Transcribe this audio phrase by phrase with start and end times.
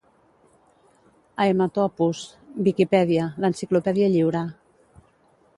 [1.43, 2.23] Haematopus-
[2.69, 4.45] Viquipèdia, l'enciclopèdia lliure